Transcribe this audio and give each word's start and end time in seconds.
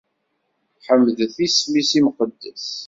Ḥemdet 0.85 1.37
isem-is 1.45 1.91
imqeddes. 1.99 2.67